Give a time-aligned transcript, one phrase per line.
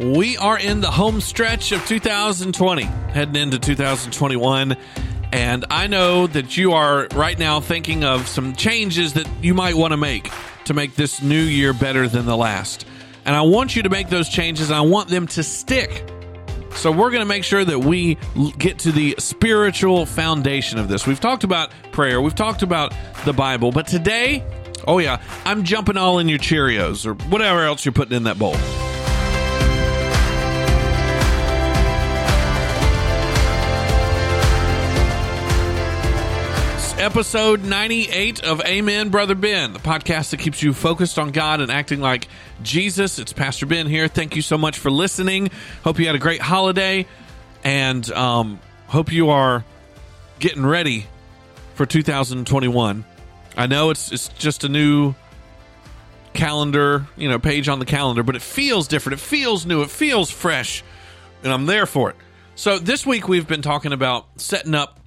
[0.00, 4.74] We are in the home stretch of 2020, heading into 2021.
[5.30, 9.74] And I know that you are right now thinking of some changes that you might
[9.74, 10.30] want to make
[10.64, 12.86] to make this new year better than the last.
[13.26, 16.08] And I want you to make those changes and I want them to stick.
[16.76, 18.16] So we're going to make sure that we
[18.56, 21.06] get to the spiritual foundation of this.
[21.06, 22.94] We've talked about prayer, we've talked about
[23.26, 24.42] the Bible, but today,
[24.86, 28.38] oh yeah, I'm jumping all in your Cheerios or whatever else you're putting in that
[28.38, 28.56] bowl.
[37.00, 41.70] Episode 98 of Amen, Brother Ben, the podcast that keeps you focused on God and
[41.70, 42.28] acting like
[42.62, 43.18] Jesus.
[43.18, 44.06] It's Pastor Ben here.
[44.06, 45.50] Thank you so much for listening.
[45.82, 47.06] Hope you had a great holiday
[47.64, 49.64] and um, hope you are
[50.40, 51.06] getting ready
[51.74, 53.06] for 2021.
[53.56, 55.14] I know it's it's just a new
[56.34, 59.20] calendar, you know, page on the calendar, but it feels different.
[59.20, 59.80] It feels new.
[59.80, 60.84] It feels fresh,
[61.42, 62.16] and I'm there for it.
[62.56, 64.99] So this week we've been talking about setting up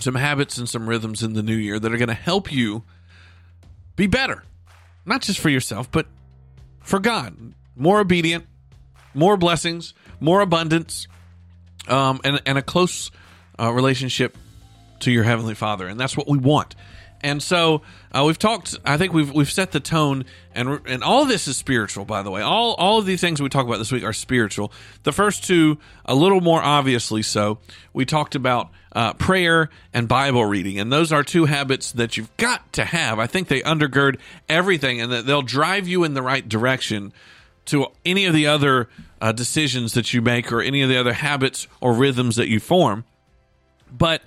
[0.00, 2.84] some habits and some rhythms in the new year that are going to help you
[3.96, 4.44] be better,
[5.04, 6.06] not just for yourself, but
[6.80, 7.54] for God.
[7.76, 8.46] More obedient,
[9.14, 11.06] more blessings, more abundance,
[11.88, 13.10] um, and, and a close
[13.58, 14.36] uh, relationship
[15.00, 15.86] to your Heavenly Father.
[15.86, 16.74] And that's what we want.
[17.20, 18.76] And so uh, we've talked.
[18.84, 20.24] I think we've we've set the tone,
[20.54, 22.04] and and all this is spiritual.
[22.04, 24.72] By the way, all all of these things we talk about this week are spiritual.
[25.02, 27.58] The first two, a little more obviously so.
[27.92, 32.34] We talked about uh, prayer and Bible reading, and those are two habits that you've
[32.36, 33.18] got to have.
[33.18, 37.12] I think they undergird everything, and that they'll drive you in the right direction
[37.66, 38.88] to any of the other
[39.20, 42.60] uh, decisions that you make, or any of the other habits or rhythms that you
[42.60, 43.04] form.
[43.90, 44.22] But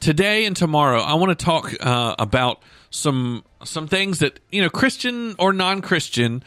[0.00, 4.70] today and tomorrow, I want to talk uh, about some some things that you know,
[4.70, 6.42] Christian or non-Christian.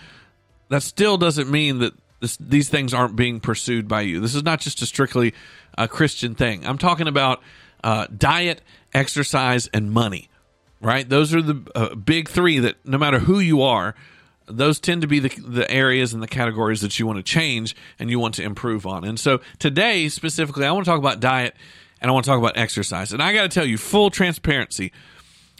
[0.69, 4.19] That still doesn't mean that this, these things aren't being pursued by you.
[4.19, 5.33] This is not just a strictly
[5.77, 6.65] a Christian thing.
[6.65, 7.41] I'm talking about
[7.83, 8.61] uh, diet,
[8.93, 10.29] exercise, and money.
[10.81, 11.07] Right?
[11.07, 13.95] Those are the uh, big three that no matter who you are,
[14.47, 17.75] those tend to be the, the areas and the categories that you want to change
[17.99, 19.05] and you want to improve on.
[19.05, 21.55] And so today, specifically, I want to talk about diet
[22.03, 23.13] and I want to talk about exercise.
[23.13, 24.91] And I got to tell you, full transparency,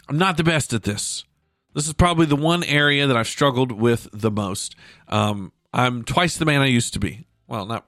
[0.08, 1.24] I'm not the best at this.
[1.72, 4.76] This is probably the one area that I've struggled with the most.
[5.08, 7.26] Um, I'm twice the man I used to be.
[7.48, 7.86] Well, not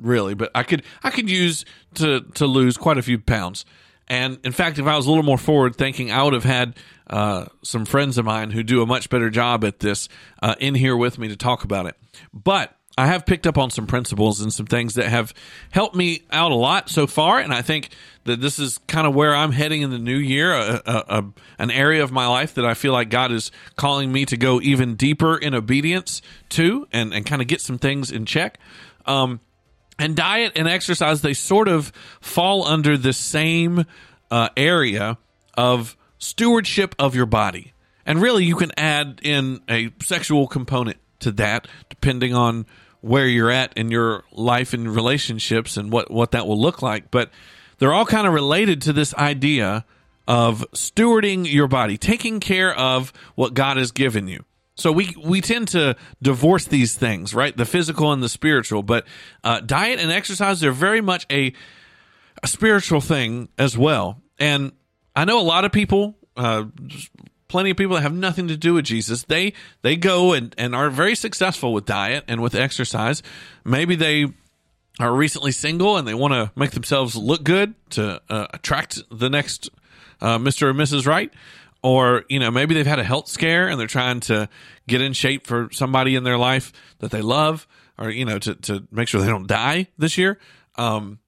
[0.00, 1.64] really, but I could I could use
[1.94, 3.66] to to lose quite a few pounds.
[4.06, 6.76] And in fact, if I was a little more forward thinking, I would have had
[7.08, 10.08] uh, some friends of mine who do a much better job at this
[10.40, 11.96] uh, in here with me to talk about it.
[12.32, 15.32] But I have picked up on some principles and some things that have
[15.70, 17.90] helped me out a lot so far, and I think
[18.24, 21.24] that this is kind of where I'm heading in the new year, a, a, a,
[21.60, 24.60] an area of my life that I feel like God is calling me to go
[24.60, 28.58] even deeper in obedience to, and and kind of get some things in check.
[29.06, 29.38] Um,
[29.96, 33.84] and diet and exercise they sort of fall under the same
[34.32, 35.18] uh, area
[35.54, 41.30] of stewardship of your body, and really you can add in a sexual component to
[41.30, 42.66] that, depending on
[43.00, 47.10] where you're at in your life and relationships and what, what that will look like.
[47.10, 47.30] But
[47.78, 49.84] they're all kind of related to this idea
[50.26, 54.44] of stewarding your body, taking care of what God has given you.
[54.74, 57.56] So we we tend to divorce these things, right?
[57.56, 58.84] The physical and the spiritual.
[58.84, 59.06] But
[59.42, 61.52] uh, diet and exercise they're very much a,
[62.42, 64.22] a spiritual thing as well.
[64.38, 64.72] And
[65.16, 66.66] I know a lot of people, uh,
[67.48, 69.24] plenty of people that have nothing to do with Jesus.
[69.24, 73.22] They they go and, and are very successful with diet and with exercise.
[73.64, 74.26] Maybe they
[75.00, 79.30] are recently single and they want to make themselves look good to uh, attract the
[79.30, 79.70] next
[80.20, 80.62] uh, Mr.
[80.62, 81.06] or Mrs.
[81.06, 81.32] Right.
[81.82, 84.48] Or, you know, maybe they've had a health scare and they're trying to
[84.88, 88.56] get in shape for somebody in their life that they love or, you know, to,
[88.56, 90.40] to make sure they don't die this year.
[90.74, 91.20] Um,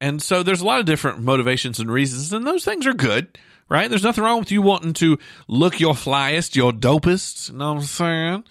[0.00, 3.38] and so there's a lot of different motivations and reasons, and those things are good
[3.72, 3.88] right?
[3.88, 5.18] There's nothing wrong with you wanting to
[5.48, 7.50] look your flyest, your dopest.
[7.50, 8.44] You know what I'm saying?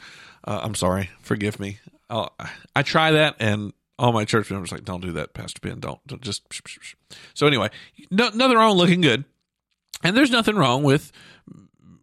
[0.43, 1.11] Uh, I'm sorry.
[1.21, 1.77] Forgive me.
[2.09, 2.33] I'll,
[2.75, 5.79] I try that, and all my church members like, don't do that, Pastor Ben.
[5.79, 6.41] Don't, don't just.
[7.35, 7.69] So anyway,
[8.09, 9.23] no, nothing wrong looking good,
[10.03, 11.11] and there's nothing wrong with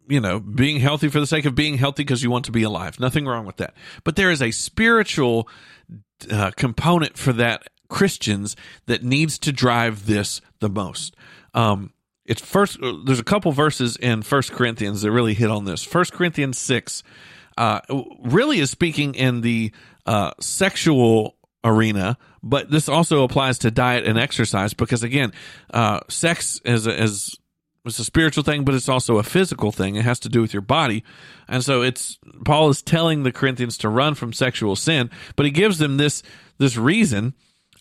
[0.07, 2.63] you know being healthy for the sake of being healthy because you want to be
[2.63, 3.01] alive.
[3.01, 3.75] Nothing wrong with that.
[4.05, 5.47] But there is a spiritual
[6.31, 8.55] uh, component for that Christians
[8.85, 11.15] that needs to drive this the most.
[11.53, 11.91] Um,
[12.29, 15.83] it's first uh, there's a couple verses in first corinthians that really hit on this
[15.83, 17.03] first corinthians 6
[17.57, 17.81] uh,
[18.23, 19.73] really is speaking in the
[20.05, 25.33] uh, sexual arena but this also applies to diet and exercise because again
[25.73, 27.35] uh, sex is as
[27.85, 29.95] it's a spiritual thing, but it's also a physical thing.
[29.95, 31.03] It has to do with your body.
[31.47, 35.51] And so it's Paul is telling the Corinthians to run from sexual sin, but he
[35.51, 36.21] gives them this
[36.57, 37.33] this reason.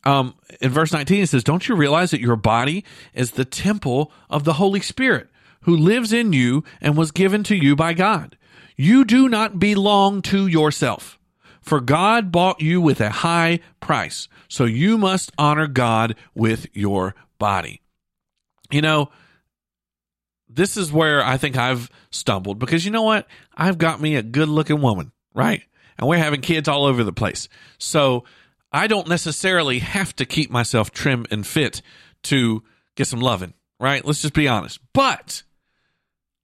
[0.04, 2.84] Um, in verse 19, it says, Don't you realize that your body
[3.14, 5.28] is the temple of the Holy Spirit
[5.62, 8.36] who lives in you and was given to you by God?
[8.76, 11.18] You do not belong to yourself,
[11.60, 14.28] for God bought you with a high price.
[14.48, 17.82] So you must honor God with your body.
[18.70, 19.10] You know,
[20.48, 23.26] this is where I think I've stumbled because you know what?
[23.56, 25.62] I've got me a good looking woman, right?
[25.98, 27.48] And we're having kids all over the place.
[27.78, 28.24] So
[28.72, 31.82] I don't necessarily have to keep myself trim and fit
[32.24, 32.62] to
[32.96, 34.04] get some loving, right?
[34.04, 34.80] Let's just be honest.
[34.92, 35.42] But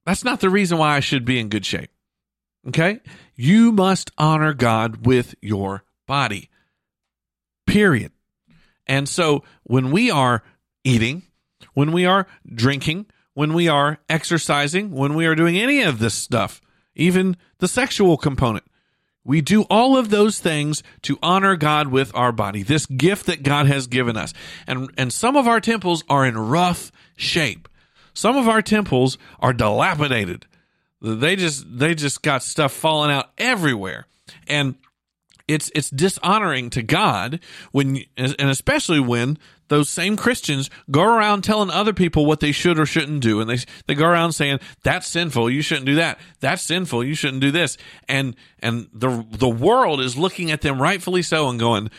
[0.05, 1.91] that's not the reason why I should be in good shape.
[2.67, 2.99] Okay?
[3.35, 6.49] You must honor God with your body.
[7.67, 8.11] Period.
[8.87, 10.43] And so when we are
[10.83, 11.23] eating,
[11.73, 16.13] when we are drinking, when we are exercising, when we are doing any of this
[16.13, 16.61] stuff,
[16.95, 18.65] even the sexual component.
[19.25, 23.41] We do all of those things to honor God with our body, this gift that
[23.43, 24.33] God has given us.
[24.67, 27.67] And, and some of our temples are in rough shape.
[28.13, 30.45] Some of our temples are dilapidated.
[31.01, 34.05] They just, they just got stuff falling out everywhere.
[34.47, 34.75] And
[35.47, 37.39] it's, it's dishonoring to God
[37.71, 42.79] when, and especially when those same Christians go around telling other people what they should
[42.79, 43.41] or shouldn't do.
[43.41, 43.57] And they,
[43.87, 45.49] they go around saying, that's sinful.
[45.49, 46.19] You shouldn't do that.
[46.39, 47.03] That's sinful.
[47.03, 47.77] You shouldn't do this.
[48.07, 51.89] And, and the, the world is looking at them rightfully so and going,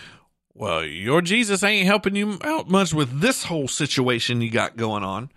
[0.54, 5.02] well, your Jesus ain't helping you out much with this whole situation you got going
[5.02, 5.30] on.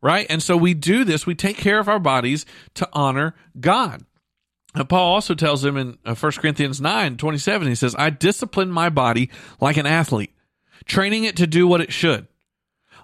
[0.00, 0.26] Right.
[0.28, 1.26] And so we do this.
[1.26, 2.44] We take care of our bodies
[2.74, 4.04] to honor God.
[4.88, 8.88] Paul also tells them in 1 uh, Corinthians 9 27, he says, I discipline my
[8.88, 9.30] body
[9.60, 10.32] like an athlete
[10.84, 12.26] training it to do what it should.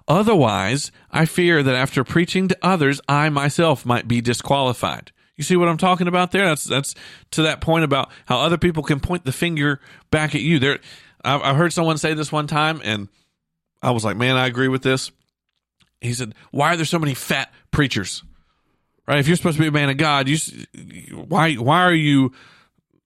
[0.07, 5.11] Otherwise, I fear that after preaching to others, I myself might be disqualified.
[5.35, 6.45] You see what I'm talking about there?
[6.45, 6.95] That's that's
[7.31, 9.79] to that point about how other people can point the finger
[10.11, 10.59] back at you.
[10.59, 10.79] There,
[11.23, 13.07] I, I heard someone say this one time, and
[13.81, 15.11] I was like, "Man, I agree with this."
[16.01, 18.23] He said, "Why are there so many fat preachers?"
[19.07, 19.19] Right?
[19.19, 20.37] If you're supposed to be a man of God, you
[21.15, 22.33] why why are you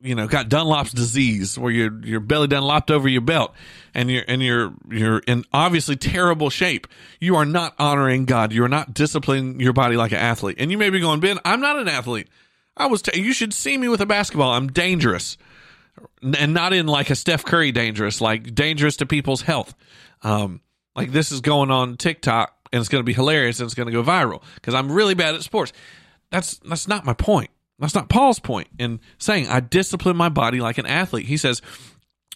[0.04, 3.54] you know got Dunlop's disease where your your belly done lopped over your belt
[3.94, 6.88] and you're and you're you're in obviously terrible shape.
[7.20, 8.52] You are not honoring God.
[8.52, 10.58] You are not disciplining your body like an athlete.
[10.60, 12.28] And you may be going Ben I'm not an athlete.
[12.76, 14.52] I was t- you should see me with a basketball.
[14.52, 15.38] I'm dangerous.
[16.22, 19.74] And not in like a Steph Curry dangerous like dangerous to people's health.
[20.22, 20.60] Um
[20.96, 23.88] like this is going on TikTok and it's going to be hilarious and it's going
[23.88, 25.72] to go viral because I'm really bad at sports.
[26.30, 27.52] That's that's not my point
[27.84, 31.26] that's not Paul's point in saying, I discipline my body like an athlete.
[31.26, 31.62] He says,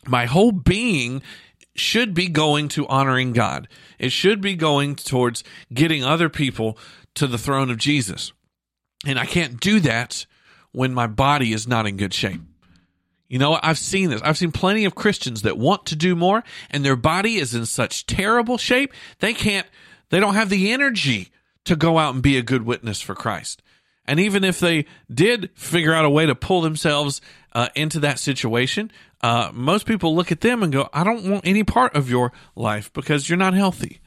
[0.05, 1.21] my whole being
[1.75, 3.67] should be going to honoring God.
[3.99, 6.77] It should be going towards getting other people
[7.15, 8.33] to the throne of Jesus.
[9.05, 10.25] And I can't do that
[10.71, 12.41] when my body is not in good shape.
[13.27, 14.21] You know, I've seen this.
[14.21, 17.65] I've seen plenty of Christians that want to do more and their body is in
[17.65, 19.67] such terrible shape, they can't,
[20.09, 21.29] they don't have the energy
[21.65, 23.61] to go out and be a good witness for Christ.
[24.07, 27.21] And even if they did figure out a way to pull themselves
[27.53, 31.45] uh, into that situation, uh, most people look at them and go, I don't want
[31.45, 33.99] any part of your life because you're not healthy.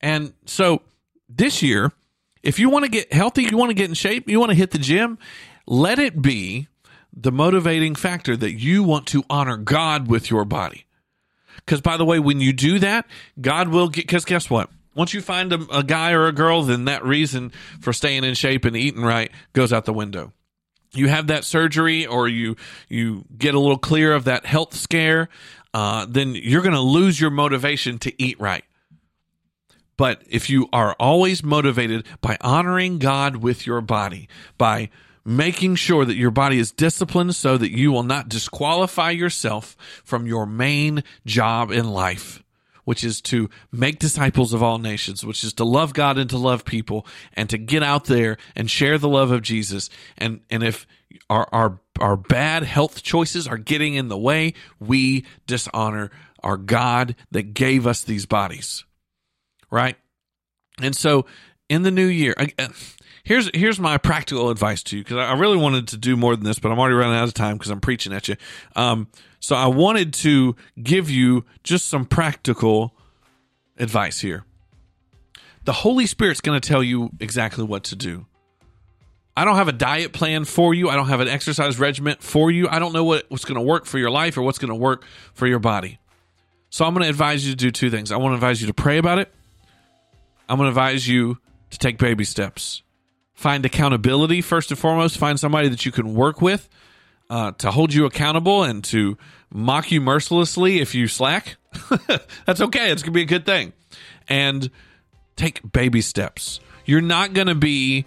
[0.00, 0.82] And so
[1.28, 1.92] this year,
[2.42, 4.56] if you want to get healthy, you want to get in shape, you want to
[4.56, 5.18] hit the gym,
[5.66, 6.68] let it be
[7.12, 10.86] the motivating factor that you want to honor God with your body.
[11.56, 13.06] Because, by the way, when you do that,
[13.40, 14.70] God will get, because guess what?
[14.98, 18.34] Once you find a, a guy or a girl, then that reason for staying in
[18.34, 20.32] shape and eating right goes out the window.
[20.92, 22.56] You have that surgery or you
[22.88, 25.28] you get a little clear of that health scare
[25.74, 28.64] uh, then you're going to lose your motivation to eat right.
[29.96, 34.90] But if you are always motivated by honoring god with your body by
[35.24, 40.26] making sure that your body is disciplined so that you will not disqualify yourself from
[40.26, 42.42] your main job in life
[42.88, 46.38] which is to make disciples of all nations, which is to love God and to
[46.38, 49.90] love people and to get out there and share the love of Jesus.
[50.16, 50.86] And, and if
[51.28, 56.10] our, our, our bad health choices are getting in the way, we dishonor
[56.42, 58.84] our God that gave us these bodies.
[59.70, 59.96] Right?
[60.80, 61.26] And so
[61.68, 62.68] in the new year, uh,
[63.28, 66.46] here's here's my practical advice to you because I really wanted to do more than
[66.46, 68.36] this, but I'm already running out of time because I'm preaching at you.
[68.74, 69.06] Um,
[69.38, 72.94] so I wanted to give you just some practical
[73.76, 74.44] advice here.
[75.64, 78.24] The Holy Spirit's going to tell you exactly what to do.
[79.36, 80.88] I don't have a diet plan for you.
[80.88, 82.66] I don't have an exercise regimen for you.
[82.68, 84.74] I don't know what, what's going to work for your life or what's going to
[84.74, 85.04] work
[85.34, 86.00] for your body.
[86.70, 88.10] So I'm going to advise you to do two things.
[88.10, 89.32] I want to advise you to pray about it.
[90.48, 91.38] I'm going to advise you
[91.70, 92.82] to take baby steps.
[93.38, 95.16] Find accountability first and foremost.
[95.16, 96.68] Find somebody that you can work with
[97.30, 99.16] uh, to hold you accountable and to
[99.48, 101.56] mock you mercilessly if you slack.
[102.46, 102.90] That's okay.
[102.90, 103.74] It's going to be a good thing.
[104.28, 104.68] And
[105.36, 106.58] take baby steps.
[106.84, 108.06] You're not going to be,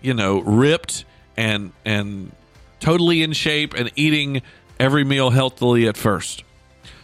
[0.00, 1.04] you know, ripped
[1.36, 2.32] and and
[2.80, 4.40] totally in shape and eating
[4.80, 6.42] every meal healthily at first.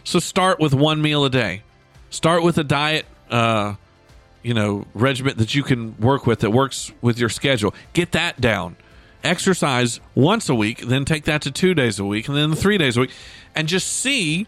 [0.03, 1.61] So start with one meal a day.
[2.09, 3.75] Start with a diet uh,
[4.43, 7.73] you know, regiment that you can work with that works with your schedule.
[7.93, 8.75] Get that down.
[9.23, 12.77] Exercise once a week, then take that to two days a week, and then three
[12.77, 13.11] days a week,
[13.53, 14.47] and just see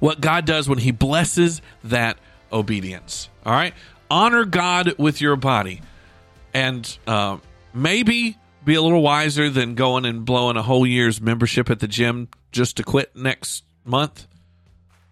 [0.00, 2.18] what God does when He blesses that
[2.52, 3.28] obedience.
[3.46, 3.72] All right?
[4.10, 5.80] Honor God with your body.
[6.52, 7.38] And uh,
[7.72, 11.88] maybe be a little wiser than going and blowing a whole year's membership at the
[11.88, 14.26] gym just to quit next month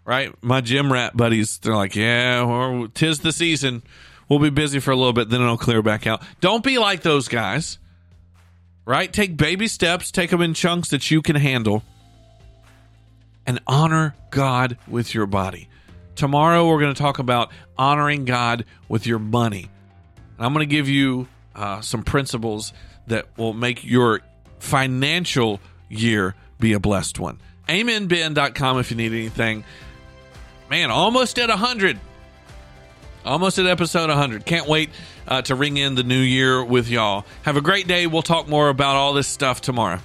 [0.09, 0.33] right?
[0.43, 3.83] My gym rat buddies, they're like, yeah, tis the season.
[4.27, 6.23] We'll be busy for a little bit, then it'll clear back out.
[6.41, 7.79] Don't be like those guys,
[8.87, 9.13] right?
[9.13, 11.83] Take baby steps, take them in chunks that you can handle,
[13.47, 15.69] and honor God with your body.
[16.17, 19.69] Tomorrow, we're going to talk about honoring God with your money.
[20.39, 22.73] And I'm going to give you uh, some principles
[23.09, 24.23] that will make your
[24.59, 25.61] financial
[25.91, 27.41] year be a blessed one.
[27.69, 29.65] AmenBen.com if you need anything.
[30.71, 31.99] Man, almost at 100.
[33.25, 34.45] Almost at episode 100.
[34.45, 34.91] Can't wait
[35.27, 37.25] uh, to ring in the new year with y'all.
[37.43, 38.07] Have a great day.
[38.07, 40.01] We'll talk more about all this stuff tomorrow.